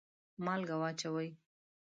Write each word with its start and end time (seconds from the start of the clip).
مالګه 0.45 0.75
واچوئ 0.81 1.29